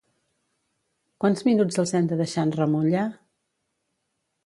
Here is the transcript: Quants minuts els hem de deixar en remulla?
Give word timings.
Quants 1.25 1.45
minuts 1.49 1.79
els 1.85 1.95
hem 2.01 2.09
de 2.15 2.19
deixar 2.25 2.49
en 2.49 2.57
remulla? 2.59 3.07